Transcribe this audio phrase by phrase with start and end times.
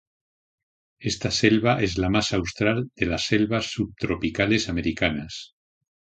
[1.11, 5.53] Esta selva es la más austral de las selvas subtropicales americanas.